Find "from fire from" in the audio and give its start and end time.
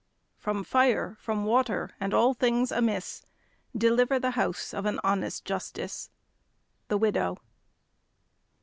0.39-1.45